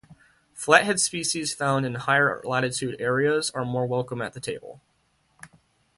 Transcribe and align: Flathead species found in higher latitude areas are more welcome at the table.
Flathead 0.55 0.99
species 0.99 1.53
found 1.53 1.85
in 1.85 1.93
higher 1.93 2.41
latitude 2.43 2.99
areas 2.99 3.51
are 3.51 3.63
more 3.63 3.85
welcome 3.85 4.19
at 4.19 4.33
the 4.33 4.39
table. 4.39 4.81